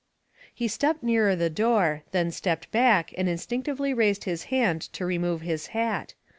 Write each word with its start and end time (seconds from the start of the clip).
He 0.51 0.67
stepped 0.67 1.03
nearer 1.03 1.35
the 1.35 1.51
door, 1.51 2.01
then 2.11 2.31
stepped 2.31 2.71
back 2.71 3.13
and 3.19 3.29
instinctively 3.29 3.93
raised 3.93 4.23
his 4.23 4.45
hand 4.45 4.81
to 4.93 5.05
remove 5.05 5.41
his 5.41 5.67
hat. 5.77 6.15